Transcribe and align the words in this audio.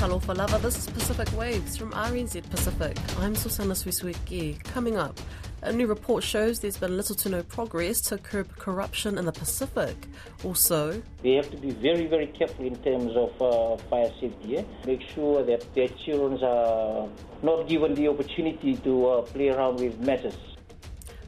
Talofa 0.00 0.34
lava, 0.34 0.56
this 0.60 0.78
is 0.78 0.86
Pacific 0.86 1.30
Waves 1.36 1.76
from 1.76 1.92
RNZ 1.92 2.48
Pacific. 2.48 2.96
I'm 3.18 3.34
Susana 3.34 3.74
Suisuiki. 3.74 4.58
Coming 4.64 4.96
up, 4.96 5.20
a 5.60 5.74
new 5.74 5.86
report 5.86 6.24
shows 6.24 6.58
there's 6.60 6.78
been 6.78 6.96
little 6.96 7.14
to 7.16 7.28
no 7.28 7.42
progress 7.42 8.00
to 8.08 8.16
curb 8.16 8.56
corruption 8.56 9.18
in 9.18 9.26
the 9.26 9.32
Pacific. 9.32 9.94
Also, 10.42 11.02
they 11.22 11.34
have 11.34 11.50
to 11.50 11.58
be 11.58 11.72
very, 11.72 12.06
very 12.06 12.28
careful 12.28 12.64
in 12.64 12.76
terms 12.76 13.12
of 13.14 13.42
uh, 13.42 13.76
fire 13.90 14.10
safety. 14.18 14.56
Eh? 14.56 14.64
Make 14.86 15.02
sure 15.14 15.42
that 15.42 15.66
their 15.74 15.88
children 15.88 16.42
are 16.42 17.06
not 17.42 17.68
given 17.68 17.92
the 17.94 18.08
opportunity 18.08 18.76
to 18.76 19.06
uh, 19.06 19.20
play 19.20 19.50
around 19.50 19.80
with 19.80 20.00
matches. 20.00 20.34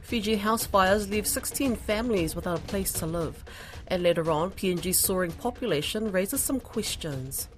Fiji 0.01 0.37
house 0.37 0.65
fires 0.65 1.07
leave 1.07 1.27
16 1.27 1.75
families 1.75 2.35
without 2.35 2.57
a 2.57 2.63
place 2.63 2.91
to 2.93 3.05
live. 3.05 3.45
And 3.85 4.01
later 4.01 4.31
on, 4.31 4.49
PNG's 4.49 4.97
soaring 4.97 5.31
population 5.31 6.11
raises 6.11 6.41
some 6.41 6.59
questions. 6.59 7.49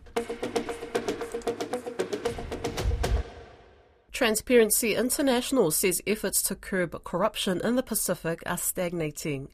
Transparency 4.16 4.96
International 4.96 5.72
says 5.72 6.02
efforts 6.08 6.42
to 6.44 6.56
curb 6.56 7.04
corruption 7.04 7.60
in 7.60 7.76
the 7.76 7.84
Pacific 7.84 8.42
are 8.46 8.58
stagnating. 8.58 9.50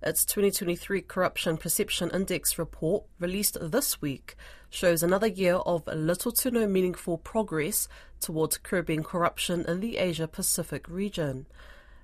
Its 0.00 0.24
2023 0.24 1.00
Corruption 1.00 1.56
Perception 1.56 2.12
Index 2.14 2.56
report, 2.56 3.06
released 3.18 3.58
this 3.60 4.00
week, 4.00 4.36
shows 4.70 5.02
another 5.02 5.26
year 5.26 5.56
of 5.56 5.88
little 5.88 6.30
to 6.30 6.52
no 6.52 6.64
meaningful 6.68 7.18
progress 7.18 7.88
towards 8.20 8.56
curbing 8.56 9.02
corruption 9.02 9.64
in 9.66 9.80
the 9.80 9.96
Asia 9.96 10.28
Pacific 10.28 10.88
region. 10.88 11.46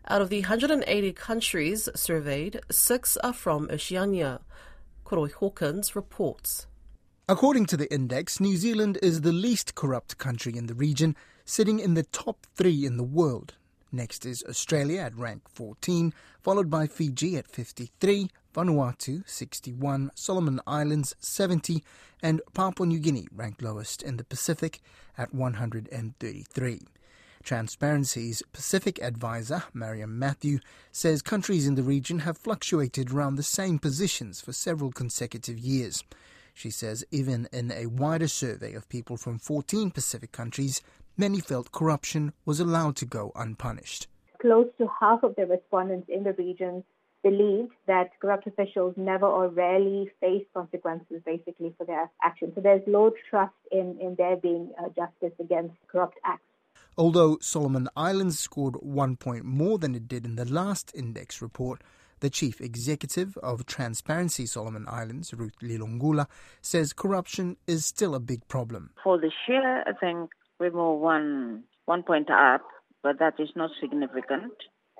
Out 0.08 0.20
of 0.20 0.30
the 0.30 0.40
180 0.40 1.12
countries 1.12 1.88
surveyed, 1.94 2.60
six 2.72 3.18
are 3.18 3.32
from 3.32 3.68
Oceania. 3.70 4.40
Koroi 5.06 5.30
Hawkins 5.30 5.94
reports. 5.94 6.66
According 7.28 7.66
to 7.66 7.76
the 7.76 7.92
index, 7.94 8.40
New 8.40 8.56
Zealand 8.56 8.98
is 9.00 9.20
the 9.20 9.30
least 9.30 9.76
corrupt 9.76 10.18
country 10.18 10.56
in 10.56 10.66
the 10.66 10.74
region, 10.74 11.14
sitting 11.50 11.80
in 11.80 11.94
the 11.94 12.04
top 12.04 12.46
three 12.54 12.86
in 12.86 12.96
the 12.96 13.02
world. 13.02 13.54
Next 13.90 14.24
is 14.24 14.44
Australia 14.48 15.00
at 15.00 15.16
rank 15.16 15.48
14, 15.48 16.14
followed 16.40 16.70
by 16.70 16.86
Fiji 16.86 17.36
at 17.36 17.48
53, 17.48 18.30
Vanuatu 18.54 19.28
61, 19.28 20.12
Solomon 20.14 20.60
Islands 20.64 21.16
70, 21.18 21.82
and 22.22 22.40
Papua 22.54 22.86
New 22.86 23.00
Guinea 23.00 23.26
ranked 23.34 23.62
lowest 23.62 24.00
in 24.00 24.16
the 24.16 24.22
Pacific 24.22 24.80
at 25.18 25.34
133. 25.34 26.82
Transparency's 27.42 28.44
Pacific 28.52 29.02
advisor, 29.02 29.64
Mariam 29.74 30.16
Matthew, 30.20 30.60
says 30.92 31.20
countries 31.20 31.66
in 31.66 31.74
the 31.74 31.82
region 31.82 32.20
have 32.20 32.38
fluctuated 32.38 33.10
around 33.10 33.34
the 33.34 33.42
same 33.42 33.80
positions 33.80 34.40
for 34.40 34.52
several 34.52 34.92
consecutive 34.92 35.58
years. 35.58 36.04
She 36.54 36.70
says 36.70 37.04
even 37.10 37.48
in 37.52 37.72
a 37.72 37.86
wider 37.86 38.28
survey 38.28 38.74
of 38.74 38.88
people 38.88 39.16
from 39.16 39.38
14 39.38 39.90
Pacific 39.90 40.30
countries, 40.30 40.82
many 41.20 41.38
felt 41.38 41.70
corruption 41.70 42.32
was 42.46 42.60
allowed 42.60 42.96
to 42.96 43.04
go 43.04 43.30
unpunished. 43.36 44.08
Close 44.40 44.68
to 44.78 44.88
half 44.98 45.22
of 45.22 45.36
the 45.36 45.46
respondents 45.46 46.08
in 46.08 46.24
the 46.24 46.32
region 46.32 46.82
believed 47.22 47.72
that 47.86 48.08
corrupt 48.20 48.46
officials 48.46 48.94
never 48.96 49.26
or 49.26 49.48
rarely 49.48 50.10
face 50.20 50.46
consequences 50.54 51.20
basically 51.26 51.74
for 51.76 51.84
their 51.84 52.10
actions. 52.24 52.52
So 52.54 52.62
there's 52.62 52.80
low 52.86 53.12
trust 53.28 53.52
in, 53.70 53.98
in 54.00 54.14
there 54.16 54.36
being 54.36 54.72
uh, 54.78 54.88
justice 54.88 55.36
against 55.38 55.74
corrupt 55.92 56.16
acts. 56.24 56.42
Although 56.96 57.36
Solomon 57.42 57.88
Islands 57.94 58.38
scored 58.38 58.76
one 58.76 59.16
point 59.16 59.44
more 59.44 59.78
than 59.78 59.94
it 59.94 60.08
did 60.08 60.24
in 60.24 60.36
the 60.36 60.46
last 60.46 60.90
index 60.94 61.42
report, 61.42 61.82
the 62.20 62.30
chief 62.30 62.60
executive 62.60 63.36
of 63.38 63.66
Transparency 63.66 64.46
Solomon 64.46 64.86
Islands, 64.88 65.34
Ruth 65.34 65.58
Lilongula, 65.62 66.26
says 66.62 66.94
corruption 66.94 67.58
is 67.66 67.84
still 67.84 68.14
a 68.14 68.20
big 68.20 68.46
problem. 68.48 68.90
For 69.04 69.18
the 69.18 69.30
share, 69.46 69.86
I 69.86 69.92
think 69.92 70.30
we're 70.60 70.70
more 70.70 71.00
one, 71.00 71.64
one 71.86 72.02
point 72.02 72.30
up, 72.30 72.62
but 73.02 73.18
that 73.18 73.34
is 73.40 73.48
not 73.56 73.70
significant. 73.80 74.52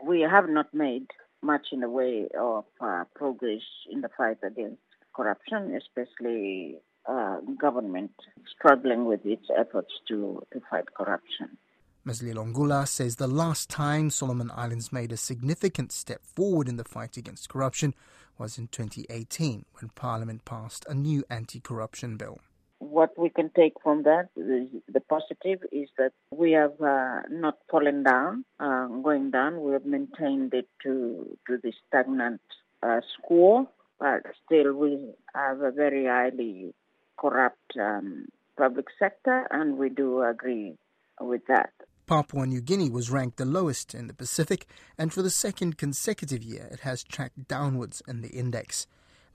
We 0.04 0.22
have 0.22 0.48
not 0.48 0.72
made 0.72 1.06
much 1.42 1.66
in 1.72 1.80
the 1.80 1.90
way 1.90 2.26
of 2.38 2.64
uh, 2.80 3.04
progress 3.14 3.60
in 3.90 4.00
the 4.00 4.08
fight 4.16 4.38
against 4.42 4.80
corruption, 5.14 5.76
especially 5.76 6.78
uh, 7.06 7.40
government 7.60 8.12
struggling 8.56 9.04
with 9.04 9.20
its 9.24 9.46
efforts 9.56 9.92
to, 10.08 10.42
to 10.52 10.60
fight 10.70 10.84
corruption. 10.96 11.58
Ms. 12.04 12.22
Lilongula 12.22 12.88
says 12.88 13.16
the 13.16 13.26
last 13.26 13.68
time 13.68 14.08
Solomon 14.08 14.50
Islands 14.54 14.90
made 14.90 15.12
a 15.12 15.18
significant 15.18 15.92
step 15.92 16.22
forward 16.24 16.66
in 16.68 16.76
the 16.76 16.84
fight 16.84 17.18
against 17.18 17.50
corruption 17.50 17.94
was 18.38 18.56
in 18.56 18.68
2018 18.68 19.66
when 19.78 19.90
Parliament 19.90 20.46
passed 20.46 20.86
a 20.88 20.94
new 20.94 21.22
anti 21.28 21.60
corruption 21.60 22.16
bill. 22.16 22.38
What 22.80 23.16
we 23.16 23.28
can 23.28 23.50
take 23.54 23.74
from 23.82 24.02
that, 24.04 24.30
the 24.34 25.00
positive, 25.08 25.60
is 25.70 25.88
that 25.98 26.12
we 26.30 26.52
have 26.52 26.80
uh, 26.80 27.20
not 27.30 27.58
fallen 27.70 28.02
down, 28.02 28.44
uh, 28.58 28.86
going 28.86 29.30
down. 29.30 29.60
We 29.60 29.72
have 29.72 29.84
maintained 29.84 30.54
it 30.54 30.68
to, 30.82 31.38
to 31.46 31.58
the 31.62 31.72
stagnant 31.86 32.40
uh, 32.82 33.00
score, 33.16 33.68
but 33.98 34.22
still 34.44 34.72
we 34.72 35.12
have 35.34 35.60
a 35.60 35.70
very 35.70 36.06
highly 36.06 36.74
corrupt 37.18 37.76
um, 37.78 38.26
public 38.56 38.86
sector, 38.98 39.46
and 39.50 39.76
we 39.76 39.90
do 39.90 40.22
agree 40.22 40.76
with 41.20 41.42
that. 41.48 41.70
Papua 42.06 42.44
New 42.46 42.60
Guinea 42.60 42.90
was 42.90 43.10
ranked 43.10 43.36
the 43.36 43.44
lowest 43.44 43.94
in 43.94 44.08
the 44.08 44.14
Pacific, 44.14 44.66
and 44.98 45.12
for 45.12 45.22
the 45.22 45.30
second 45.30 45.78
consecutive 45.78 46.42
year, 46.42 46.68
it 46.72 46.80
has 46.80 47.04
tracked 47.04 47.46
downwards 47.46 48.02
in 48.08 48.20
the 48.20 48.30
index. 48.30 48.86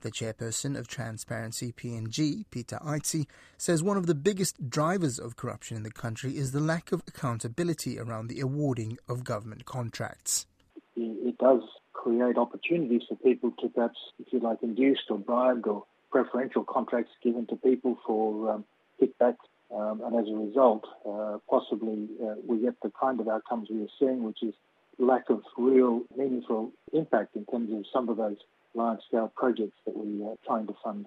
The 0.06 0.12
chairperson 0.12 0.78
of 0.78 0.86
Transparency 0.86 1.72
PNG, 1.72 2.44
Peter 2.52 2.78
Aitsi, 2.80 3.26
says 3.58 3.82
one 3.82 3.96
of 3.96 4.06
the 4.06 4.14
biggest 4.14 4.70
drivers 4.70 5.18
of 5.18 5.34
corruption 5.34 5.76
in 5.76 5.82
the 5.82 5.90
country 5.90 6.36
is 6.36 6.52
the 6.52 6.60
lack 6.60 6.92
of 6.92 7.02
accountability 7.08 7.98
around 7.98 8.28
the 8.28 8.38
awarding 8.38 8.98
of 9.08 9.24
government 9.24 9.64
contracts. 9.64 10.46
It 10.94 11.36
does 11.38 11.62
create 11.92 12.38
opportunities 12.38 13.02
for 13.08 13.16
people 13.16 13.50
to 13.60 13.68
perhaps, 13.68 13.98
if 14.20 14.32
you 14.32 14.38
like, 14.38 14.62
induced 14.62 15.10
or 15.10 15.18
bribed 15.18 15.66
or 15.66 15.82
preferential 16.12 16.62
contracts 16.62 17.10
given 17.20 17.48
to 17.48 17.56
people 17.56 17.98
for 18.06 18.52
um, 18.52 18.64
kickbacks 19.02 19.42
um, 19.74 20.02
and 20.04 20.14
as 20.14 20.32
a 20.32 20.36
result, 20.36 20.84
uh, 21.04 21.38
possibly 21.50 22.06
uh, 22.24 22.34
we 22.46 22.58
get 22.58 22.74
the 22.80 22.92
kind 23.00 23.18
of 23.18 23.26
outcomes 23.26 23.70
we 23.72 23.82
are 23.82 23.88
seeing, 23.98 24.22
which 24.22 24.40
is 24.44 24.54
lack 24.98 25.30
of 25.30 25.42
real 25.58 26.02
meaningful 26.16 26.70
impact 26.92 27.34
in 27.34 27.44
terms 27.46 27.72
of 27.72 27.84
some 27.92 28.08
of 28.08 28.18
those 28.18 28.36
large 28.76 29.00
scale 29.08 29.32
projects 29.34 29.76
that 29.86 29.96
we 29.96 30.22
are 30.24 30.36
trying 30.46 30.66
to 30.66 30.74
fund. 30.84 31.06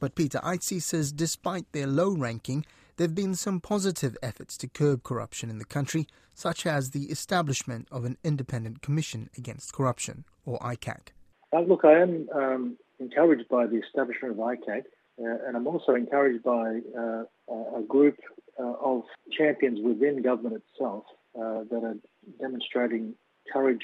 But 0.00 0.14
Peter 0.14 0.38
Aitsi 0.38 0.82
says 0.82 1.12
despite 1.12 1.70
their 1.72 1.86
low 1.86 2.10
ranking, 2.10 2.66
there 2.96 3.06
have 3.06 3.14
been 3.14 3.34
some 3.34 3.60
positive 3.60 4.16
efforts 4.22 4.56
to 4.58 4.68
curb 4.68 5.02
corruption 5.02 5.50
in 5.50 5.58
the 5.58 5.64
country, 5.64 6.06
such 6.34 6.66
as 6.66 6.90
the 6.90 7.04
establishment 7.04 7.88
of 7.90 8.04
an 8.04 8.16
independent 8.24 8.82
commission 8.82 9.30
against 9.36 9.72
corruption, 9.72 10.24
or 10.44 10.58
ICAC. 10.60 11.08
Uh, 11.52 11.60
look, 11.60 11.84
I 11.84 12.00
am 12.00 12.28
um, 12.34 12.76
encouraged 12.98 13.48
by 13.48 13.66
the 13.66 13.76
establishment 13.76 14.32
of 14.32 14.38
ICAC. 14.38 14.84
Uh, 15.18 15.46
and 15.46 15.56
I'm 15.56 15.66
also 15.66 15.94
encouraged 15.94 16.42
by 16.42 16.80
uh, 16.98 17.24
a 17.48 17.82
group 17.88 18.18
uh, 18.58 18.72
of 18.80 19.04
champions 19.32 19.80
within 19.82 20.22
government 20.22 20.62
itself 20.62 21.04
uh, 21.34 21.64
that 21.70 21.82
are 21.84 21.96
demonstrating 22.38 23.14
courage 23.52 23.82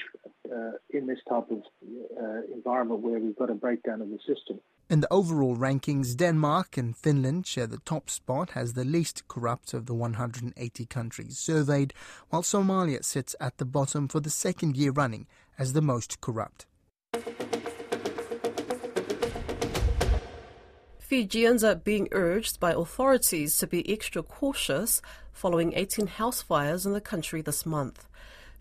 uh, 0.51 0.71
in 0.89 1.07
this 1.07 1.19
type 1.27 1.49
of 1.49 1.63
uh, 2.21 2.41
environment 2.53 3.01
where 3.01 3.19
we've 3.19 3.35
got 3.35 3.49
a 3.49 3.55
breakdown 3.55 4.01
of 4.01 4.09
the 4.09 4.19
system. 4.19 4.59
In 4.89 4.99
the 4.99 5.11
overall 5.11 5.55
rankings, 5.55 6.15
Denmark 6.15 6.77
and 6.77 6.95
Finland 6.95 7.47
share 7.47 7.67
the 7.67 7.79
top 7.79 8.09
spot 8.09 8.51
as 8.55 8.73
the 8.73 8.83
least 8.83 9.27
corrupt 9.27 9.73
of 9.73 9.85
the 9.85 9.93
180 9.93 10.85
countries 10.85 11.37
surveyed, 11.37 11.93
while 12.29 12.43
Somalia 12.43 13.03
sits 13.03 13.35
at 13.39 13.57
the 13.57 13.65
bottom 13.65 14.07
for 14.07 14.19
the 14.19 14.29
second 14.29 14.75
year 14.77 14.91
running 14.91 15.27
as 15.57 15.73
the 15.73 15.81
most 15.81 16.21
corrupt. 16.21 16.65
Fijians 21.13 21.63
are 21.63 21.75
being 21.75 22.07
urged 22.11 22.59
by 22.59 22.71
authorities 22.71 23.55
to 23.57 23.67
be 23.67 23.87
extra 23.91 24.23
cautious 24.23 24.99
following 25.31 25.73
18 25.73 26.07
house 26.07 26.41
fires 26.41 26.87
in 26.87 26.93
the 26.93 27.01
country 27.01 27.41
this 27.41 27.65
month. 27.65 28.07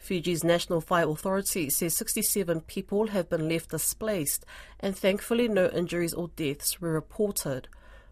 Fiji's 0.03 0.43
National 0.43 0.81
Fire 0.81 1.09
Authority 1.09 1.71
says 1.71 1.97
67 1.97 2.63
people 2.63 3.07
have 3.07 3.31
been 3.31 3.49
left 3.49 3.71
displaced, 3.71 4.45
and 4.81 4.97
thankfully 4.97 5.47
no 5.47 5.69
injuries 5.69 6.13
or 6.13 6.27
deaths 6.35 6.81
were 6.81 6.93
reported. 6.93 7.69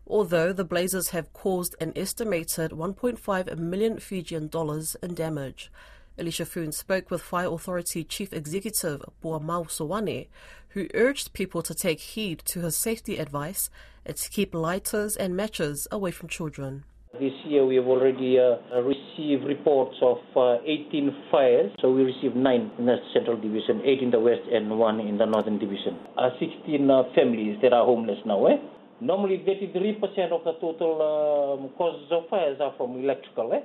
Although 0.07 0.53
the 0.53 0.65
blazes 0.65 1.09
have 1.09 1.33
caused 1.33 1.75
an 1.81 1.93
estimated 1.97 2.71
1.5 2.71 3.59
million 3.59 3.99
Fijian 3.99 4.47
dollars 4.47 4.97
in 5.03 5.15
damage. 5.15 5.73
Alicia 6.17 6.47
Foon 6.47 6.71
spoke 6.71 7.11
with 7.11 7.23
Fire 7.23 7.53
Authority 7.53 8.05
Chief 8.05 8.33
Executive 8.33 9.03
Boa 9.21 9.41
Sowane, 9.41 10.29
who 10.69 10.87
urged 10.95 11.33
people 11.33 11.61
to 11.61 11.75
take 11.75 11.99
heed 11.99 12.41
to 12.45 12.61
her 12.61 12.71
safety 12.71 13.17
advice 13.17 13.69
and 14.07 14.17
to 14.17 14.31
keep 14.31 14.55
lighters 14.55 15.17
and 15.17 15.37
matches 15.37 15.89
away 15.91 16.13
from 16.13 16.29
children. 16.29 16.85
This 17.21 17.37
year 17.45 17.67
we 17.67 17.77
have 17.77 17.85
already 17.85 18.39
uh, 18.41 18.81
received 18.81 19.45
reports 19.45 19.95
of 20.01 20.17
uh, 20.35 20.57
18 20.65 21.15
fires. 21.31 21.71
So 21.83 21.93
we 21.93 22.03
received 22.03 22.35
9 22.35 22.73
in 22.79 22.87
the 22.87 22.97
Central 23.13 23.37
Division, 23.37 23.83
8 23.85 24.01
in 24.01 24.11
the 24.11 24.19
West 24.19 24.41
and 24.51 24.71
1 24.71 25.01
in 25.01 25.19
the 25.19 25.27
Northern 25.27 25.59
Division. 25.59 25.99
Uh, 26.17 26.31
16 26.41 26.91
uh, 26.91 27.03
families 27.15 27.59
that 27.61 27.75
are 27.75 27.85
homeless 27.85 28.17
now. 28.25 28.47
Eh? 28.47 28.57
Normally, 29.03 29.45
33% 29.47 30.01
of 30.33 30.45
the 30.45 30.55
total 30.65 31.61
um, 31.61 31.69
causes 31.77 32.09
of 32.11 32.25
fires 32.31 32.57
are 32.59 32.73
from 32.79 32.97
electrical, 32.97 33.53
eh? 33.53 33.61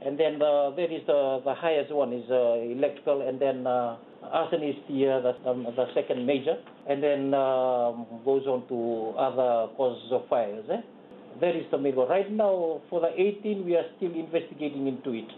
and 0.00 0.18
then 0.18 0.40
uh, 0.40 0.70
that 0.70 0.88
is 0.88 1.04
the, 1.06 1.42
the 1.44 1.52
highest 1.52 1.92
one 1.92 2.14
is 2.14 2.24
uh, 2.30 2.54
electrical, 2.64 3.28
and 3.28 3.38
then 3.38 3.66
uh, 3.66 3.98
arson 4.32 4.62
is 4.62 4.74
the, 4.88 5.34
the, 5.44 5.50
um, 5.50 5.66
the 5.76 5.84
second 5.92 6.24
major, 6.24 6.56
and 6.88 7.02
then 7.02 7.34
um, 7.34 8.06
goes 8.24 8.46
on 8.46 8.66
to 8.68 9.12
other 9.18 9.70
causes 9.76 10.10
of 10.12 10.26
fires. 10.30 10.64
Eh? 10.72 10.80
That 11.40 11.54
is 11.54 11.64
the 11.70 11.78
main 11.78 11.96
one. 11.96 12.08
Right 12.08 12.30
now, 12.30 12.80
for 12.88 13.00
the 13.00 13.10
18, 13.14 13.64
we 13.64 13.76
are 13.76 13.84
still 13.96 14.12
investigating 14.14 14.86
into 14.86 15.12
it. 15.12 15.28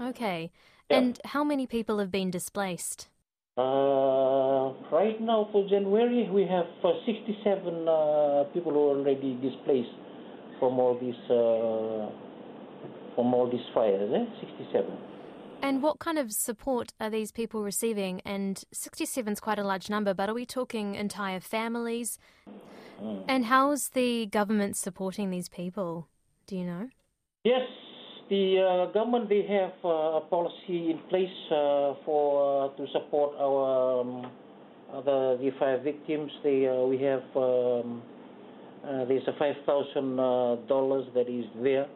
Okay. 0.00 0.50
Yeah. 0.90 0.98
And 0.98 1.20
how 1.24 1.44
many 1.44 1.66
people 1.66 1.98
have 1.98 2.10
been 2.10 2.30
displaced? 2.30 3.08
Uh, 3.56 4.72
right 4.92 5.18
now 5.18 5.48
for 5.50 5.66
January 5.66 6.28
we 6.30 6.42
have 6.42 6.66
uh, 6.84 6.92
67 7.06 7.88
uh, 7.88 8.44
people 8.52 8.72
who 8.72 8.90
are 8.90 8.98
already 8.98 9.32
displaced 9.40 9.96
from 10.58 10.78
all 10.78 10.98
these 11.00 11.14
uh, 11.30 12.12
from 13.14 13.32
all 13.32 13.50
these 13.50 13.64
fires. 13.72 14.12
Eh? 14.12 14.46
67. 14.46 14.84
And 15.62 15.82
what 15.82 15.98
kind 15.98 16.18
of 16.18 16.32
support 16.32 16.92
are 17.00 17.08
these 17.08 17.32
people 17.32 17.62
receiving? 17.62 18.20
And 18.26 18.62
67 18.72 19.32
is 19.32 19.40
quite 19.40 19.58
a 19.58 19.64
large 19.64 19.88
number, 19.88 20.12
but 20.12 20.28
are 20.28 20.34
we 20.34 20.44
talking 20.44 20.94
entire 20.94 21.40
families? 21.40 22.18
Mm. 23.02 23.24
And 23.28 23.44
how's 23.46 23.90
the 23.90 24.26
government 24.26 24.76
supporting 24.76 25.30
these 25.30 25.48
people? 25.48 26.08
Do 26.46 26.56
you 26.56 26.64
know? 26.64 26.88
Yes, 27.44 27.66
the 28.28 28.58
uh, 28.58 28.92
government 28.92 29.28
they 29.28 29.42
have 29.42 29.72
uh, 29.84 30.18
a 30.18 30.20
policy 30.28 30.90
in 30.90 31.00
place 31.08 31.28
uh, 31.50 31.94
for 32.04 32.64
uh, 32.64 32.76
to 32.76 32.86
support 32.92 33.34
our 33.38 34.00
um, 34.00 34.30
the, 35.04 35.38
the 35.40 35.50
fire 35.58 35.80
victims. 35.82 36.30
They 36.42 36.66
uh, 36.66 36.86
we 36.86 36.98
have 37.02 37.22
um, 37.36 38.02
uh, 38.84 39.04
there's 39.04 39.26
a 39.28 39.38
five 39.38 39.56
thousand 39.66 40.18
uh, 40.18 40.56
dollars 40.68 41.06
that 41.14 41.28
is 41.28 41.44
there 41.62 41.86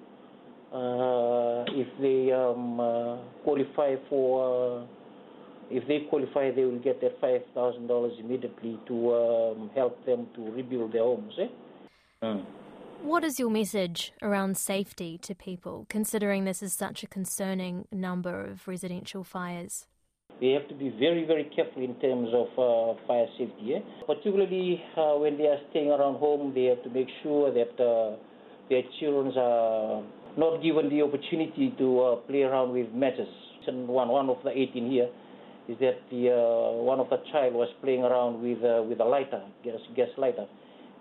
uh, 0.73 1.64
if 1.69 1.88
they 2.00 2.32
um, 2.32 2.81
uh, 2.81 3.17
qualify 3.44 3.97
for. 4.08 4.87
If 5.70 5.87
they 5.87 6.00
qualify, 6.08 6.50
they 6.50 6.64
will 6.64 6.81
get 6.81 7.00
that 7.00 7.20
five 7.20 7.43
thousand 7.55 7.87
dollars 7.87 8.12
immediately 8.19 8.78
to 8.88 9.14
um, 9.14 9.70
help 9.75 10.05
them 10.05 10.26
to 10.34 10.50
rebuild 10.50 10.93
their 10.93 11.05
homes. 11.05 11.32
Eh? 11.38 11.46
Mm. 12.25 12.44
What 13.02 13.25
is 13.25 13.38
your 13.38 13.50
message 13.50 14.12
around 14.20 14.58
safety 14.58 15.17
to 15.19 15.34
people, 15.34 15.87
considering 15.88 16.44
this 16.44 16.62
is 16.62 16.72
such 16.72 17.02
a 17.02 17.06
concerning 17.06 17.87
number 17.93 18.44
of 18.44 18.67
residential 18.67 19.25
fires? 19.25 19.87
They 20.40 20.50
have 20.50 20.69
to 20.69 20.75
be 20.75 20.90
very, 20.90 21.25
very 21.25 21.44
careful 21.55 21.82
in 21.82 21.94
terms 22.00 22.28
of 22.34 22.49
uh, 22.58 23.00
fire 23.06 23.26
safety. 23.38 23.75
Eh? 23.76 23.81
Particularly 24.06 24.82
uh, 24.96 25.14
when 25.14 25.38
they 25.38 25.46
are 25.46 25.61
staying 25.70 25.90
around 25.90 26.19
home, 26.19 26.52
they 26.55 26.64
have 26.64 26.82
to 26.82 26.90
make 26.90 27.08
sure 27.23 27.52
that 27.52 27.81
uh, 27.82 28.16
their 28.69 28.82
children 28.99 29.32
are 29.37 30.02
not 30.37 30.62
given 30.62 30.88
the 30.90 31.02
opportunity 31.02 31.73
to 31.78 32.00
uh, 32.00 32.16
play 32.16 32.43
around 32.43 32.73
with 32.73 32.93
matches. 32.93 33.28
And 33.66 33.87
one, 33.87 34.08
one 34.08 34.28
of 34.28 34.38
the 34.43 34.50
18 34.50 34.90
here 34.90 35.08
is 35.70 35.78
that 35.78 36.02
the 36.11 36.34
uh, 36.34 36.82
one 36.82 36.99
of 36.99 37.08
the 37.11 37.19
child 37.31 37.55
was 37.55 37.69
playing 37.81 38.02
around 38.02 38.43
with 38.43 38.58
uh, 38.64 38.82
with 38.82 39.00
a 39.00 39.05
lighter, 39.05 39.43
gas, 39.62 39.78
gas 39.94 40.08
lighter, 40.19 40.46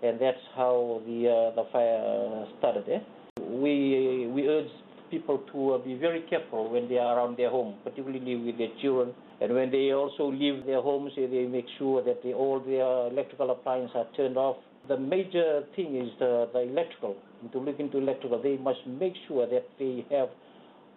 and 0.02 0.20
that's 0.20 0.44
how 0.54 1.02
the 1.06 1.26
uh, 1.26 1.54
the 1.56 1.64
fire 1.72 2.46
started. 2.58 2.84
Eh? 2.88 3.00
We 3.36 4.30
we 4.30 4.46
urge 4.46 4.70
people 5.10 5.42
to 5.52 5.74
uh, 5.74 5.78
be 5.78 5.94
very 5.94 6.22
careful 6.30 6.70
when 6.70 6.88
they 6.88 6.98
are 6.98 7.18
around 7.18 7.36
their 7.36 7.50
home, 7.50 7.74
particularly 7.82 8.36
with 8.36 8.58
their 8.58 8.70
children, 8.80 9.12
and 9.40 9.52
when 9.52 9.70
they 9.72 9.92
also 9.92 10.30
leave 10.30 10.64
their 10.66 10.80
homes, 10.80 11.12
eh, 11.18 11.26
they 11.26 11.46
make 11.46 11.66
sure 11.78 12.02
that 12.04 12.22
all 12.32 12.60
their 12.60 13.08
electrical 13.08 13.50
appliances 13.50 13.96
are 13.96 14.06
turned 14.16 14.36
off. 14.36 14.56
The 14.88 14.96
major 14.96 15.64
thing 15.74 15.96
is 15.96 16.10
the, 16.18 16.48
the 16.52 16.60
electrical. 16.60 17.16
To 17.52 17.58
look 17.58 17.80
into 17.80 17.98
electrical, 17.98 18.40
they 18.40 18.56
must 18.56 18.86
make 18.86 19.14
sure 19.26 19.46
that 19.46 19.66
they 19.78 20.06
have 20.10 20.28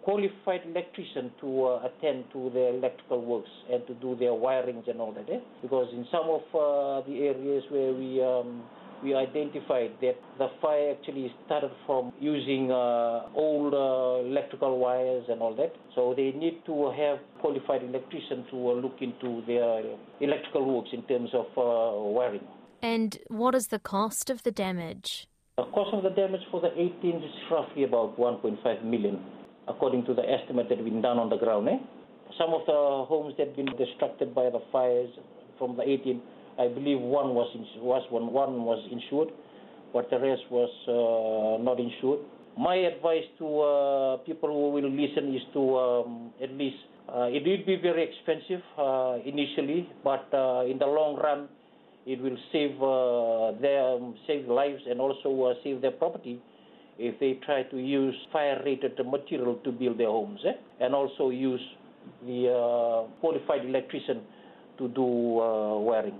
qualified 0.04 0.60
electrician 0.66 1.32
to 1.40 1.64
uh, 1.64 1.88
attend 1.88 2.24
to 2.32 2.50
their 2.52 2.74
electrical 2.74 3.24
works 3.24 3.50
and 3.72 3.86
to 3.86 3.94
do 3.94 4.14
their 4.16 4.32
wirings 4.32 4.88
and 4.88 5.00
all 5.00 5.12
that. 5.12 5.28
Eh? 5.32 5.40
Because 5.62 5.88
in 5.92 6.06
some 6.12 6.28
of 6.28 6.42
uh, 6.54 7.06
the 7.08 7.20
areas 7.24 7.64
where 7.70 7.92
we 7.92 8.22
um, 8.22 8.62
we 9.02 9.14
identified 9.14 9.90
that 10.00 10.16
the 10.38 10.48
fire 10.62 10.94
actually 10.96 11.32
started 11.44 11.70
from 11.84 12.12
using 12.20 12.70
uh, 12.70 13.28
old 13.34 13.74
uh, 13.74 14.26
electrical 14.26 14.78
wires 14.78 15.24
and 15.28 15.42
all 15.42 15.54
that. 15.56 15.72
So 15.94 16.14
they 16.16 16.32
need 16.32 16.62
to 16.66 16.90
have 16.90 17.18
qualified 17.40 17.82
electrician 17.82 18.46
to 18.50 18.70
uh, 18.70 18.74
look 18.74 18.96
into 19.00 19.42
their 19.46 19.82
electrical 20.20 20.64
works 20.74 20.90
in 20.92 21.02
terms 21.02 21.30
of 21.34 21.46
uh, 21.56 22.10
wiring. 22.10 22.46
And 22.82 23.18
what 23.28 23.54
is 23.54 23.68
the 23.68 23.78
cost 23.78 24.30
of 24.30 24.42
the 24.42 24.50
damage? 24.50 25.28
The 25.56 25.64
cost 25.64 25.94
of 25.94 26.02
the 26.02 26.10
damage 26.10 26.42
for 26.50 26.60
the 26.60 26.72
18 26.72 27.16
is 27.22 27.30
roughly 27.50 27.84
about 27.84 28.18
1.5 28.18 28.84
million, 28.84 29.22
according 29.68 30.04
to 30.06 30.14
the 30.14 30.22
estimate 30.22 30.68
that 30.68 30.78
has 30.78 30.84
been 30.84 31.02
done 31.02 31.18
on 31.18 31.30
the 31.30 31.36
ground. 31.36 31.68
Eh? 31.68 31.78
Some 32.38 32.52
of 32.52 32.66
the 32.66 33.04
homes 33.08 33.34
that 33.38 33.48
have 33.48 33.56
been 33.56 33.72
destructed 33.78 34.34
by 34.34 34.50
the 34.50 34.60
fires 34.72 35.10
from 35.58 35.76
the 35.76 35.82
18, 35.82 36.20
I 36.58 36.68
believe 36.68 37.00
one 37.00 37.34
was 37.34 37.48
was 37.78 38.02
one, 38.10 38.32
one 38.32 38.64
was 38.64 38.82
insured, 38.90 39.28
but 39.92 40.10
the 40.10 40.18
rest 40.18 40.42
was 40.50 40.70
uh, 40.88 41.62
not 41.62 41.78
insured. 41.78 42.20
My 42.58 42.76
advice 42.76 43.24
to 43.38 43.46
uh, 43.60 44.16
people 44.18 44.48
who 44.48 44.70
will 44.70 44.90
listen 44.90 45.34
is 45.34 45.42
to 45.54 45.76
um, 45.76 46.32
at 46.42 46.52
least 46.52 46.76
uh, 47.08 47.26
it 47.26 47.42
will 47.44 47.64
be 47.66 47.76
very 47.82 48.02
expensive 48.02 48.62
uh, 48.78 49.18
initially, 49.24 49.88
but 50.02 50.26
uh, 50.32 50.64
in 50.64 50.78
the 50.78 50.86
long 50.86 51.16
run, 51.16 51.48
it 52.06 52.20
will 52.20 52.36
save 52.52 52.74
uh, 52.82 53.60
their 53.60 53.98
save 54.26 54.46
lives 54.46 54.82
and 54.88 55.00
also 55.00 55.54
save 55.62 55.80
their 55.80 55.92
property 55.92 56.40
if 56.98 57.18
they 57.20 57.38
try 57.44 57.62
to 57.64 57.78
use 57.78 58.14
fire-rated 58.32 58.98
material 59.06 59.56
to 59.64 59.72
build 59.72 59.98
their 59.98 60.08
homes, 60.08 60.40
eh? 60.46 60.52
and 60.80 60.94
also 60.94 61.30
use 61.30 61.60
the 62.26 62.50
uh, 62.50 63.08
qualified 63.20 63.64
electrician 63.64 64.22
to 64.78 64.88
do 64.88 65.40
uh, 65.40 65.78
wiring. 65.78 66.18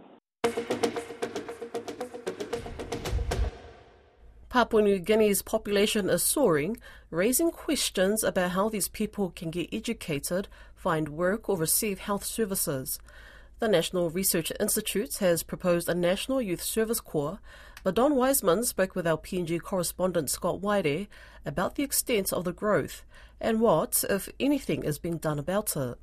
Papua 4.48 4.82
New 4.82 5.00
Guinea's 5.00 5.42
population 5.42 6.08
is 6.08 6.22
soaring, 6.22 6.76
raising 7.10 7.50
questions 7.50 8.22
about 8.22 8.52
how 8.52 8.68
these 8.68 8.86
people 8.86 9.30
can 9.34 9.50
get 9.50 9.68
educated, 9.72 10.46
find 10.76 11.08
work, 11.08 11.48
or 11.48 11.56
receive 11.56 11.98
health 11.98 12.24
services. 12.24 13.00
The 13.58 13.66
National 13.66 14.10
Research 14.10 14.52
Institute 14.60 15.16
has 15.16 15.42
proposed 15.42 15.88
a 15.88 15.94
National 15.94 16.40
Youth 16.40 16.62
Service 16.62 17.00
Corps, 17.00 17.40
but 17.84 17.94
Don 17.94 18.16
Wiseman 18.16 18.64
spoke 18.64 18.96
with 18.96 19.06
our 19.06 19.18
PNG 19.18 19.62
correspondent 19.62 20.30
Scott 20.30 20.60
Waide 20.60 21.06
about 21.46 21.76
the 21.76 21.84
extent 21.84 22.32
of 22.32 22.42
the 22.42 22.52
growth 22.52 23.04
and 23.40 23.60
what, 23.60 24.02
if 24.10 24.28
anything, 24.40 24.82
is 24.82 24.98
being 24.98 25.18
done 25.18 25.38
about 25.38 25.76
it. 25.76 25.96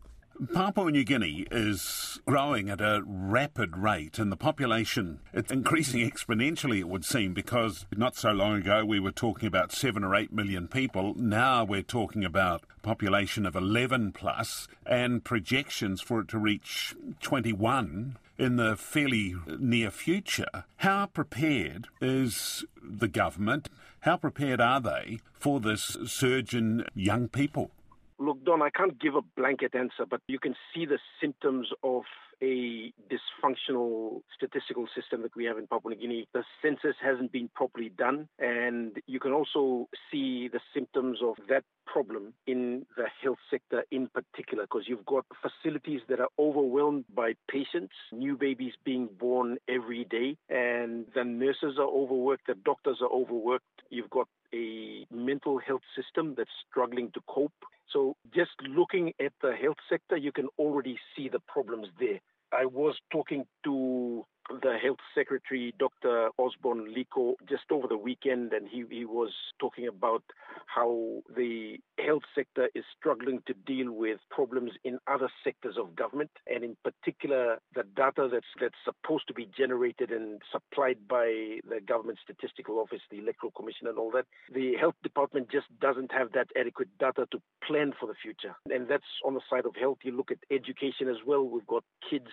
Papua 0.53 0.89
New 0.89 1.03
Guinea 1.03 1.45
is 1.51 2.19
growing 2.25 2.69
at 2.69 2.81
a 2.81 3.03
rapid 3.05 3.77
rate, 3.77 4.17
and 4.17 4.31
the 4.31 4.37
population 4.37 5.19
it's 5.33 5.51
increasing 5.51 6.09
exponentially. 6.09 6.79
It 6.79 6.87
would 6.87 7.05
seem 7.05 7.33
because 7.33 7.85
not 7.95 8.15
so 8.15 8.31
long 8.31 8.55
ago 8.55 8.83
we 8.83 8.99
were 8.99 9.11
talking 9.11 9.47
about 9.47 9.71
seven 9.71 10.03
or 10.03 10.15
eight 10.15 10.33
million 10.33 10.67
people. 10.67 11.13
Now 11.15 11.63
we're 11.63 11.83
talking 11.83 12.25
about 12.25 12.63
a 12.75 12.79
population 12.79 13.45
of 13.45 13.55
eleven 13.55 14.13
plus, 14.13 14.67
and 14.83 15.23
projections 15.23 16.01
for 16.01 16.21
it 16.21 16.27
to 16.29 16.39
reach 16.39 16.95
twenty-one 17.21 18.17
in 18.37 18.55
the 18.55 18.75
fairly 18.75 19.35
near 19.59 19.91
future. 19.91 20.65
How 20.77 21.05
prepared 21.07 21.87
is 22.01 22.65
the 22.81 23.07
government? 23.07 23.69
How 24.01 24.17
prepared 24.17 24.59
are 24.59 24.81
they 24.81 25.19
for 25.33 25.59
this 25.59 25.97
surge 26.05 26.55
in 26.55 26.85
young 26.95 27.27
people? 27.27 27.71
Look, 28.17 28.43
Don, 28.45 28.61
I 28.61 28.69
can't 28.69 28.99
give 28.99 29.15
a 29.15 29.21
blanket 29.35 29.73
answer, 29.75 30.05
but 30.09 30.21
you 30.27 30.39
can 30.39 30.55
see 30.73 30.85
the 30.85 30.99
symptoms 31.19 31.69
of 31.83 32.03
a 32.41 32.93
dysfunctional 33.09 34.21
statistical 34.35 34.87
system 34.95 35.21
that 35.21 35.35
we 35.35 35.45
have 35.45 35.57
in 35.57 35.67
Papua 35.67 35.93
New 35.93 36.01
Guinea. 36.01 36.27
The 36.33 36.43
census 36.61 36.95
hasn't 37.01 37.31
been 37.31 37.49
properly 37.53 37.89
done, 37.89 38.27
and 38.39 38.97
you 39.07 39.19
can 39.19 39.31
also 39.31 39.87
see 40.11 40.49
the 40.51 40.59
symptoms 40.73 41.19
of 41.23 41.35
that 41.49 41.63
problem 41.85 42.33
in 42.47 42.85
the 42.97 43.05
health 43.21 43.37
sector 43.49 43.83
in 43.91 44.07
particular, 44.07 44.63
because 44.63 44.83
you've 44.87 45.05
got 45.05 45.25
facilities 45.41 46.01
that 46.09 46.19
are 46.19 46.29
overwhelmed 46.39 47.05
by 47.13 47.33
patients, 47.49 47.93
new 48.11 48.37
babies 48.37 48.73
being 48.85 49.09
born 49.19 49.57
every 49.67 50.05
day, 50.05 50.37
and 50.49 51.05
the 51.15 51.23
nurses 51.23 51.77
are 51.77 51.87
overworked, 51.87 52.47
the 52.47 52.55
doctors 52.65 52.99
are 53.01 53.11
overworked. 53.11 53.65
You've 53.89 54.09
got 54.09 54.27
a 54.53 55.05
mental 55.11 55.59
health 55.59 55.81
system 55.95 56.35
that's 56.37 56.49
struggling 56.69 57.11
to 57.13 57.21
cope. 57.27 57.51
So, 57.91 58.15
just 58.33 58.51
looking 58.65 59.11
at 59.19 59.33
the 59.41 59.53
health 59.53 59.77
sector, 59.89 60.15
you 60.15 60.31
can 60.31 60.47
already 60.57 60.97
see 61.15 61.27
the 61.27 61.41
problems 61.41 61.87
there. 61.99 62.19
I 62.53 62.65
was 62.65 62.95
talking 63.11 63.45
to 63.63 64.25
the 64.61 64.77
Health 64.81 64.99
Secretary, 65.15 65.73
Dr. 65.79 66.29
Osborne 66.37 66.93
Liko, 66.93 67.33
just 67.47 67.63
over 67.71 67.87
the 67.87 67.97
weekend, 67.97 68.53
and 68.53 68.67
he, 68.67 68.83
he 68.89 69.05
was 69.05 69.31
talking 69.59 69.87
about 69.87 70.23
how 70.65 71.21
the 71.35 71.77
health 72.05 72.23
sector 72.35 72.69
is 72.75 72.83
struggling 72.97 73.41
to 73.47 73.53
deal 73.65 73.91
with 73.91 74.19
problems 74.29 74.71
in 74.83 74.99
other 75.07 75.29
sectors 75.43 75.75
of 75.77 75.95
government, 75.95 76.31
and 76.47 76.63
in 76.63 76.75
particular, 76.83 77.57
the 77.75 77.83
data 77.95 78.27
that's 78.31 78.45
that's 78.59 78.75
supposed 78.83 79.27
to 79.27 79.33
be 79.33 79.49
generated 79.57 80.11
and 80.11 80.41
supplied 80.51 80.97
by 81.07 81.59
the 81.69 81.79
government 81.87 82.19
statistical 82.23 82.79
office, 82.79 83.01
the 83.09 83.19
Electoral 83.19 83.51
Commission, 83.51 83.87
and 83.87 83.97
all 83.97 84.11
that. 84.11 84.25
The 84.53 84.75
health 84.79 84.95
department 85.03 85.49
just 85.51 85.67
doesn't 85.79 86.11
have 86.11 86.31
that 86.33 86.47
adequate 86.59 86.89
data 86.99 87.27
to 87.31 87.41
plan 87.65 87.93
for 87.99 88.07
the 88.07 88.15
future, 88.21 88.55
and 88.69 88.87
that's 88.87 89.03
on 89.25 89.33
the 89.33 89.41
side 89.49 89.65
of 89.65 89.75
health. 89.75 89.99
You 90.03 90.15
look 90.15 90.31
at 90.31 90.39
education 90.49 91.07
as 91.09 91.17
well. 91.25 91.43
We've 91.43 91.67
got 91.67 91.83
kids 92.09 92.31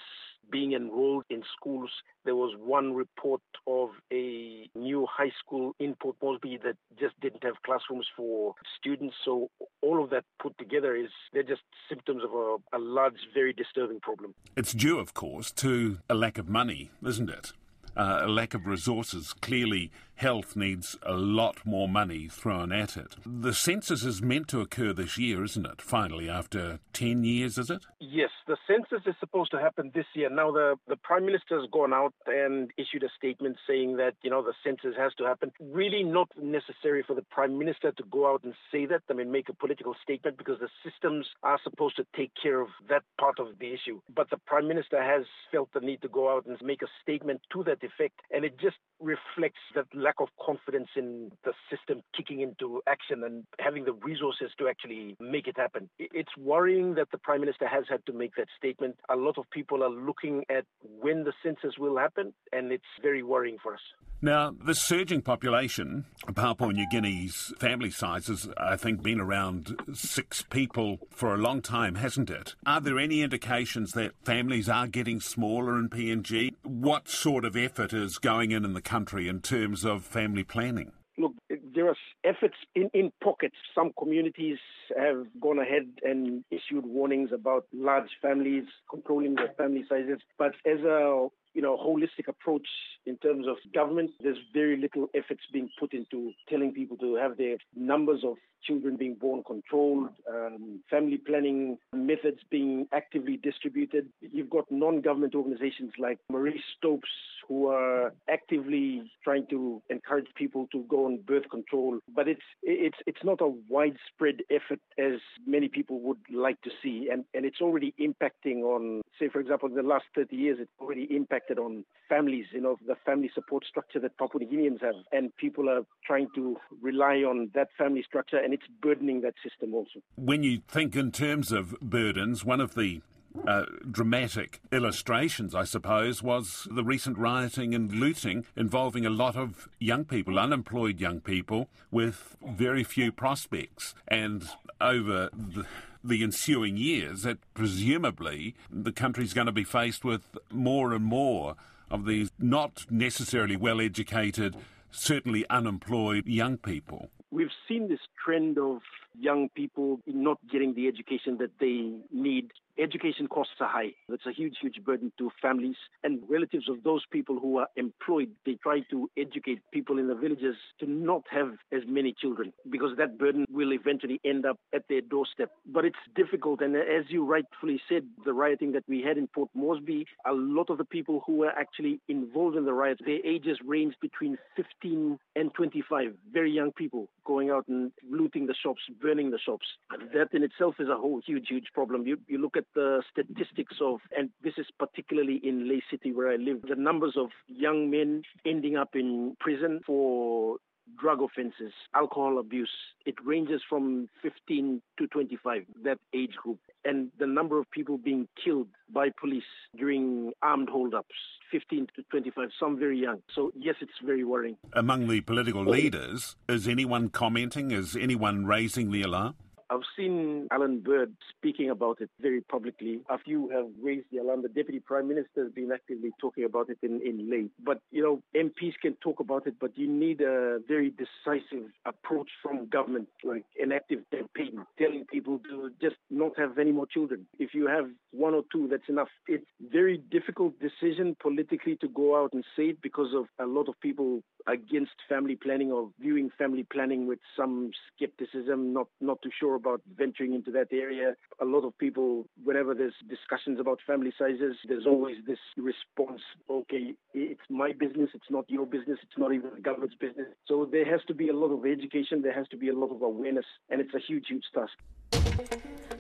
being 0.51 0.73
enrolled 0.73 1.25
in 1.31 1.43
schools. 1.57 1.91
There 2.25 2.37
was 2.37 2.55
one 2.59 2.95
report 2.95 3.41
of 3.67 3.91
a 4.13 4.69
new 4.75 5.07
high 5.11 5.33
school 5.43 5.75
in 5.79 5.95
Port 5.95 6.17
Moresby 6.23 6.59
that 6.65 6.77
just 6.99 7.19
didn't 7.21 7.45
have 7.45 7.55
classrooms 7.65 8.07
for 8.17 8.55
students. 8.79 9.17
So 9.25 9.51
all 9.83 10.03
of 10.03 10.11
that 10.11 10.25
put 10.41 10.57
together 10.59 10.95
is 10.95 11.09
they're 11.33 11.43
just 11.43 11.63
symptoms 11.89 12.23
of 12.25 12.33
a, 12.33 12.77
a 12.77 12.79
large, 12.79 13.15
very 13.35 13.53
disturbing 13.53 14.01
problem. 14.01 14.35
It's 14.57 14.73
due, 14.73 14.99
of 14.99 15.15
course, 15.15 15.53
to 15.53 15.99
a 16.09 16.15
lack 16.15 16.39
of 16.39 16.49
money, 16.49 16.91
isn't 17.07 17.31
it? 17.31 17.53
Uh, 17.97 18.21
a 18.23 18.29
lack 18.29 18.55
of 18.55 18.67
resources. 18.67 19.33
Clearly, 19.33 19.91
health 20.19 20.57
needs 20.57 20.97
a 21.03 21.15
lot 21.15 21.65
more 21.65 21.89
money 21.89 22.29
thrown 22.29 22.73
at 22.73 22.97
it. 22.97 23.15
The 23.25 23.55
census 23.55 24.03
is 24.03 24.21
meant 24.21 24.49
to 24.49 24.61
occur 24.61 24.93
this 24.93 25.17
year, 25.17 25.45
isn't 25.45 25.65
it? 25.65 25.81
Finally, 25.81 26.29
after 26.29 26.81
10 26.93 27.23
years, 27.23 27.57
is 27.57 27.71
it? 27.71 27.87
Yes, 28.01 28.31
the 28.49 28.57
census 28.67 29.07
is 29.07 29.15
supposed 29.21 29.53
to 29.53 29.61
happen 29.61 29.93
this 29.95 30.07
year. 30.15 30.29
Now, 30.29 30.51
the, 30.51 30.75
the 30.89 30.97
Prime 30.97 31.25
Minister 31.25 31.61
has 31.61 31.71
gone 31.71 31.95
out 31.95 32.15
and 32.27 32.71
issued 32.77 33.05
a 33.05 33.09
statement 33.17 33.59
saying 33.67 33.97
that, 33.99 34.15
you 34.23 34.31
know, 34.31 34.43
the 34.43 34.55
census 34.65 34.97
has 34.99 35.15
to 35.19 35.25
happen. 35.25 35.53
Really 35.61 36.03
not 36.03 36.29
necessary 36.37 37.05
for 37.07 37.15
the 37.15 37.25
Prime 37.31 37.57
Minister 37.57 37.93
to 37.93 38.03
go 38.11 38.33
out 38.33 38.43
and 38.43 38.55
say 38.73 38.87
that, 38.87 39.03
I 39.09 39.13
mean, 39.13 39.31
make 39.31 39.49
a 39.49 39.55
political 39.55 39.95
statement 40.03 40.37
because 40.37 40.59
the 40.59 40.69
systems 40.83 41.27
are 41.45 41.61
supposed 41.63 41.97
to 41.97 42.07
take 42.17 42.33
care 42.41 42.61
of 42.61 42.69
that 42.89 43.03
part 43.21 43.39
of 43.39 43.59
the 43.61 43.73
issue. 43.73 44.01
But 44.13 44.31
the 44.31 44.39
Prime 44.39 44.67
Minister 44.67 45.01
has 45.01 45.27
felt 45.53 45.73
the 45.73 45.81
need 45.81 46.03
to 46.03 46.09
go 46.09 46.35
out 46.35 46.47
and 46.47 46.59
make 46.61 46.83
a 46.83 46.89
statement 47.03 47.41
to 47.53 47.63
that 47.65 47.85
effect. 47.85 48.19
And 48.33 48.45
it 48.45 48.59
just 48.59 48.77
reflects 49.01 49.61
that 49.77 49.87
lack 50.09 50.21
of 50.21 50.29
confidence 50.45 50.89
in 50.97 51.31
the 51.45 51.53
system 51.71 52.03
kicking 52.17 52.41
into 52.41 52.81
action 52.87 53.23
and 53.25 53.45
having 53.59 53.85
the 53.85 53.93
resources 53.93 54.51
to 54.59 54.67
actually 54.67 55.17
make 55.21 55.47
it 55.47 55.57
happen. 55.57 55.91
It's 55.99 56.35
worrying 56.39 56.95
that 56.95 57.09
the 57.13 57.19
Prime 57.19 57.41
Minister 57.41 57.69
has 57.69 57.85
had 57.91 58.05
to 58.07 58.13
make 58.15 58.35
that 58.37 58.49
statement. 58.57 58.97
A 59.11 59.17
lot 59.17 59.37
of 59.37 59.45
people 59.51 59.85
are 59.85 59.91
looking 59.91 60.45
at 60.49 60.65
when 61.03 61.25
the 61.25 61.35
census 61.43 61.77
will 61.79 61.99
happen, 61.99 62.33
and 62.53 62.73
it's 62.73 62.93
very 63.03 63.23
worrying 63.23 63.59
for 63.63 63.75
us. 63.75 63.81
Now, 64.21 64.51
the 64.51 64.75
surging 64.75 65.23
population, 65.23 66.05
Papua 66.35 66.73
New 66.73 66.89
Guinea's 66.91 67.55
family 67.61 67.91
size 67.91 68.27
has, 68.27 68.49
I 68.57 68.77
think, 68.77 69.01
been 69.01 69.21
around 69.21 69.81
six 69.95 70.43
people 70.43 70.99
for 71.11 71.33
a 71.33 71.39
long 71.39 71.63
time, 71.63 71.95
hasn't 71.95 72.29
it? 72.29 72.57
Are 72.67 72.81
there 72.81 72.99
any 72.99 73.23
indications 73.23 73.93
that 73.93 74.17
families 74.25 74.69
are 74.69 74.89
getting 74.89 75.21
smaller 75.21 75.79
in 75.79 75.89
PNG? 75.89 76.55
What 76.65 77.09
sort 77.09 77.45
of 77.45 77.57
effort 77.57 77.93
is 77.93 78.19
going 78.19 78.51
in 78.51 78.65
in 78.65 78.73
the 78.73 78.83
country 78.83 79.29
in 79.29 79.41
terms 79.41 79.85
of 79.85 80.03
family 80.05 80.43
planning? 80.43 80.91
Look, 81.17 81.35
there 81.49 81.89
are 81.89 81.97
efforts 82.25 82.57
in, 82.75 82.91
in 82.93 83.13
pockets. 83.23 83.57
Some 83.73 83.93
communities 83.97 84.59
have 84.99 85.27
gone 85.41 85.61
ahead 85.61 85.89
and 86.03 86.45
issued 86.51 86.87
warnings 86.87 87.31
about 87.33 87.67
large 87.73 88.11
families, 88.21 88.65
controlling 88.91 89.37
their 89.37 89.53
family 89.57 89.85
sizes. 89.89 90.19
But 90.39 90.55
as 90.67 90.81
a 90.81 91.29
you 91.59 91.63
know, 91.63 91.77
holistic 91.77 92.29
approach 92.29 92.69
in 93.05 93.17
terms 93.17 93.45
of 93.49 93.57
government. 93.75 94.13
There's 94.21 94.39
very 94.55 94.77
little 94.77 95.09
efforts 95.13 95.41
being 95.53 95.69
put 95.81 95.93
into 95.93 96.31
telling 96.49 96.73
people 96.73 96.97
to 96.99 97.17
have 97.17 97.37
their 97.37 97.57
numbers 97.75 98.21
of 98.25 98.37
children 98.63 98.97
being 98.97 99.15
born 99.15 99.43
controlled, 99.45 100.11
um, 100.33 100.81
family 100.89 101.17
planning 101.17 101.79
methods 101.93 102.39
being 102.49 102.87
actively 102.93 103.37
distributed. 103.37 104.09
You've 104.21 104.51
got 104.51 104.67
non-government 104.71 105.35
organizations 105.35 105.93
like 105.99 106.19
Marie 106.31 106.63
Stopes 106.77 107.09
who 107.49 107.69
are 107.69 108.13
actively 108.29 109.11
trying 109.25 109.47
to 109.49 109.83
encourage 109.89 110.27
people 110.37 110.69
to 110.71 110.85
go 110.89 111.07
on 111.07 111.19
birth 111.27 111.49
control, 111.51 111.99
but 112.15 112.29
it's 112.29 112.43
it's 112.63 112.99
it's 113.07 113.25
not 113.25 113.41
a 113.41 113.49
widespread 113.69 114.43
effort 114.51 114.81
as 114.99 115.21
many 115.47 115.69
people 115.69 116.01
would 116.01 116.19
like 116.31 116.61
to 116.63 116.71
see, 116.83 117.09
and 117.11 117.25
and 117.33 117.47
it's 117.47 117.63
already 117.63 117.95
impacting 117.99 118.61
on, 118.61 119.01
say, 119.19 119.29
for 119.29 119.41
example, 119.41 119.69
in 119.69 119.75
the 119.75 119.83
last 119.83 120.05
30 120.15 120.37
years, 120.37 120.59
it's 120.61 120.71
already 120.79 121.07
impacted 121.49 121.59
on 121.59 121.85
families, 122.09 122.47
you 122.53 122.61
know, 122.61 122.77
the 122.87 122.95
family 123.05 123.31
support 123.35 123.65
structure 123.69 124.01
that 124.01 124.17
Papua 124.17 124.45
New 124.45 124.57
Guineans 124.57 124.81
have, 124.83 124.95
and 125.13 125.35
people 125.37 125.69
are 125.69 125.83
trying 126.07 126.29
to 126.35 126.57
rely 126.81 127.17
on 127.17 127.51
that 127.55 127.69
family 127.77 128.03
structure 128.03 128.39
and 128.39 128.55
it's 128.55 128.65
burdening 128.83 129.21
that 129.23 129.35
system 129.43 129.75
also. 129.75 130.01
When 130.17 130.43
you 130.43 130.63
think 130.69 130.97
in 130.97 131.13
terms 131.13 131.53
of 131.53 131.79
burdens, 131.81 132.45
one 132.45 132.61
of 132.61 132.75
the 132.75 133.03
uh, 133.47 133.65
dramatic 133.91 134.61
illustrations, 134.73 135.55
I 135.55 135.65
suppose, 135.65 136.23
was 136.23 136.67
the 136.71 136.83
recent 136.83 137.19
rioting 137.19 137.75
and 137.75 137.93
looting 137.93 138.47
involving 138.57 139.05
a 139.05 139.11
lot 139.11 139.37
of 139.37 139.69
young 139.79 140.05
people, 140.07 140.39
unemployed 140.39 140.99
young 140.99 141.21
people, 141.21 141.69
with 141.91 142.37
very 142.43 142.83
few 142.85 143.13
prospects. 143.13 143.95
And 144.09 144.49
over 144.81 145.29
the, 145.35 145.67
the 146.03 146.23
ensuing 146.23 146.77
years, 146.77 147.23
that 147.23 147.39
presumably 147.55 148.55
the 148.71 148.93
country's 148.93 149.33
going 149.33 149.47
to 149.47 149.53
be 149.53 149.65
faced 149.65 150.05
with 150.05 150.37
more 150.51 150.93
and 150.93 151.05
more 151.05 151.57
of 151.91 152.05
these 152.05 152.31
not 152.39 152.87
necessarily 152.91 153.57
well 153.57 153.81
educated, 153.81 154.57
certainly 154.91 155.45
unemployed 155.49 156.27
young 156.27 156.57
people. 156.57 157.09
We've 157.31 157.49
seen 157.67 157.89
this 157.89 158.01
trend 158.25 158.59
of 158.59 158.81
young 159.19 159.49
people 159.51 160.01
not 160.07 160.39
getting 160.51 160.75
the 160.75 160.87
education 160.87 161.39
that 161.39 161.51
they 161.59 161.93
need 162.13 162.51
education 162.79 163.27
costs 163.27 163.55
are 163.61 163.69
high. 163.69 163.93
That's 164.09 164.27
a 164.27 164.33
huge, 164.33 164.57
huge 164.61 164.83
burden 164.85 165.13
to 165.19 165.31
families 165.41 165.77
and 166.05 166.21
relatives 166.29 166.69
of 166.69 166.83
those 166.83 167.03
people 167.11 167.39
who 167.39 167.59
are 167.59 167.69
employed. 167.77 168.31
They 168.47 168.59
try 168.63 168.81
to 168.91 169.11
educate 169.17 169.61
people 169.73 169.99
in 169.99 170.09
the 170.09 170.15
villages 170.15 170.57
to 170.81 170.87
not 170.87 171.23
have 171.31 171.53
as 171.73 171.83
many 171.87 172.15
children 172.21 172.53
because 172.71 172.97
that 172.99 173.19
burden 173.19 173.45
will 173.51 173.73
eventually 173.73 174.21
end 174.25 174.47
up 174.47 174.59
at 174.75 174.83
their 174.89 175.01
doorstep. 175.01 175.51
But 175.67 175.85
it's 175.85 175.97
difficult. 176.15 176.61
And 176.61 176.77
as 176.77 177.05
you 177.09 177.25
rightfully 177.25 177.81
said, 177.89 178.05
the 178.25 178.33
rioting 178.33 178.73
that 178.73 178.85
we 178.89 179.03
had 179.03 179.19
in 179.19 179.27
Port 179.29 179.51
Moresby, 179.55 180.07
a 180.27 180.33
lot 180.33 180.71
of 180.71 180.79
the 180.79 180.85
people 180.85 181.23
who 181.27 181.37
were 181.37 181.51
actually 181.51 182.01
involved 182.09 182.57
in 182.57 182.65
the 182.65 182.73
riots, 182.73 183.01
their 183.05 183.25
ages 183.25 183.59
ranged 183.65 183.97
between 184.01 184.39
15 184.57 185.19
and 185.37 185.55
25. 185.55 186.15
Very 186.33 186.53
young 186.53 186.73
people 186.73 187.09
going 187.25 187.51
out 187.51 187.67
and 187.69 187.93
looting 188.11 188.47
the 188.47 188.55
shops, 188.55 188.81
burning 189.01 189.31
the 189.31 189.39
shops. 189.39 189.67
That 190.15 190.29
in 190.33 190.43
itself 190.43 190.77
is 190.79 190.89
a 190.89 190.97
whole 190.97 191.21
huge, 191.25 191.49
huge 191.49 191.67
problem. 191.75 192.07
You, 192.07 192.19
you 192.27 192.39
look 192.39 192.57
at 192.57 192.65
the 192.75 193.03
statistics 193.11 193.77
of, 193.81 194.01
and 194.17 194.31
this 194.43 194.55
is 194.59 194.67
particularly 194.79 195.41
in 195.43 195.69
Lae 195.69 195.83
City 195.91 196.13
where 196.13 196.31
I 196.31 196.37
live, 196.37 196.63
the 196.69 196.77
numbers 196.77 197.15
of 197.17 197.29
young 197.47 197.91
men 197.91 198.23
ending 198.47 198.77
up 198.77 198.91
in 198.95 199.37
prison 199.41 199.81
for 199.87 200.57
drug 200.99 201.21
offenses, 201.23 201.73
alcohol 201.95 202.39
abuse. 202.39 202.71
It 203.05 203.15
ranges 203.25 203.61
from 203.69 204.09
15 204.23 204.81
to 204.99 205.07
25, 205.07 205.65
that 205.85 205.99
age 206.15 206.35
group. 206.43 206.59
And 206.85 207.11
the 207.19 207.27
number 207.27 207.59
of 207.59 207.71
people 207.71 207.99
being 207.99 208.29
killed 208.43 208.69
by 208.93 209.09
police 209.21 209.43
during 209.77 210.33
armed 210.43 210.69
holdups, 210.69 211.15
15 211.51 211.89
to 211.97 212.03
25, 212.11 212.49
some 212.59 212.79
very 212.79 212.99
young. 212.99 213.23
So, 213.35 213.53
yes, 213.57 213.77
it's 213.81 213.93
very 214.05 214.25
worrying. 214.25 214.57
Among 214.73 215.09
the 215.09 215.21
political 215.21 215.65
leaders, 215.65 216.37
is 216.49 216.67
anyone 216.69 217.11
commenting? 217.11 217.71
Is 217.71 217.97
anyone 217.97 218.47
raising 218.47 218.91
the 218.91 219.03
alarm? 219.03 219.35
I've 219.71 219.83
seen 219.97 220.49
Allan 220.51 220.81
Bird 220.81 221.15
speaking 221.37 221.71
about 221.71 222.01
it 222.01 222.11
very 222.21 222.41
publicly. 222.41 223.01
A 223.11 223.19
few 223.19 223.51
have 223.51 223.67
raised 223.83 224.07
the 224.11 224.19
alarm. 224.19 224.43
The 224.43 224.49
Deputy 224.49 224.81
Prime 224.81 225.09
Minister 225.09 225.45
has 225.45 225.53
been 225.53 225.71
actively 225.73 226.11
talking 226.21 226.45
about 226.45 226.71
it 226.71 226.79
in, 226.83 227.01
in 227.03 227.31
Lae. 227.31 227.49
But, 227.63 227.81
you 227.91 228.03
know, 228.03 228.23
MPs 228.35 228.75
can 228.81 228.95
talk 228.95 229.21
about 229.21 229.47
it, 229.47 229.57
but 229.61 229.77
you 229.77 229.87
need 229.87 230.21
a 230.21 230.59
very 230.67 230.91
decisive 230.91 231.71
approach 231.85 232.29
from 232.43 232.69
government, 232.69 233.09
like 233.23 233.45
an 233.61 233.73
active 233.73 234.01
campaign, 234.11 234.65
telling 234.89 235.05
people 235.07 235.39
to 235.51 235.71
just 235.81 235.97
not 236.11 236.39
have 236.39 236.59
any 236.59 236.73
more 236.73 236.87
children. 236.87 237.27
If 237.39 237.55
you 237.55 237.67
have 237.67 237.87
one 238.13 238.35
or 238.35 238.43
two, 238.53 238.69
that's 238.69 238.89
enough. 238.89 239.09
It's 239.27 239.47
very 239.71 239.99
difficult 240.11 240.55
decision 240.61 241.17
politically 241.21 241.77
to 241.77 241.89
go 241.89 242.23
out 242.23 242.33
and 242.33 242.45
say 242.57 242.65
it 242.65 242.83
because 242.83 243.15
of 243.15 243.27
a 243.39 243.47
lot 243.47 243.69
of 243.69 243.79
people 243.81 244.23
against 244.47 244.93
family 245.09 245.37
planning 245.37 245.71
or 245.71 245.91
viewing 246.01 246.31
family 246.39 246.67
planning 246.73 247.07
with 247.07 247.19
some 247.37 247.71
skepticism, 247.95 248.73
not, 248.73 248.89
not 249.01 249.21
too 249.23 249.31
sure 249.39 249.55
about 249.55 249.83
venturing 249.97 250.33
into 250.35 250.51
that 250.53 250.69
area. 250.73 251.15
A 251.41 251.45
lot 251.45 251.65
of 251.65 251.77
people, 251.79 252.27
whenever 252.43 252.75
there's 252.75 252.95
discussions 253.09 253.61
about 253.61 253.79
family 253.87 254.13
sizes, 254.19 254.57
there's 254.67 254.87
always 254.87 255.17
this 255.27 255.39
response, 255.57 256.23
okay, 256.49 256.95
it's 257.13 257.41
my 257.51 257.73
business, 257.73 258.11
it's 258.15 258.31
not 258.31 258.45
your 258.49 258.65
business, 258.65 258.99
it's 259.03 259.19
not 259.19 259.33
even 259.33 259.51
the 259.55 259.61
government's 259.61 259.97
business. 259.97 260.29
So 260.47 260.67
there 260.71 260.91
has 260.91 261.01
to 261.09 261.15
be 261.15 261.29
a 261.29 261.37
lot 261.37 261.53
of 261.53 261.67
education, 261.67 262.23
there 262.23 262.33
has 262.33 262.49
to 262.49 262.57
be 262.57 262.69
a 262.69 262.75
lot 262.75 262.91
of 262.95 263.03
awareness, 263.03 263.47
and 263.69 263.81
it's 263.81 263.95
a 263.95 264.01
huge, 264.01 264.27
huge 264.29 264.45
task. 264.55 264.73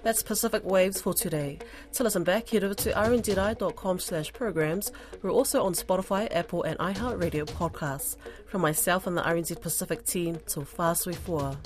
That's 0.02 0.22
Pacific 0.22 0.64
Waves 0.64 1.00
for 1.00 1.12
today. 1.12 1.58
To 1.94 2.04
listen 2.04 2.24
back, 2.24 2.48
head 2.48 2.64
over 2.64 2.74
to 2.74 2.92
rnzi.com 2.92 3.98
slash 3.98 4.32
programs. 4.32 4.92
We're 5.22 5.30
also 5.30 5.64
on 5.64 5.74
Spotify, 5.74 6.28
Apple 6.34 6.62
and 6.62 6.78
iHeartRadio 6.78 7.46
podcasts. 7.46 8.16
From 8.46 8.62
myself 8.62 9.06
and 9.06 9.16
the 9.16 9.22
RNZ 9.22 9.60
Pacific 9.60 10.06
team, 10.06 10.38
till 10.46 10.64
Far 10.64 10.94
Fua. 10.94 11.56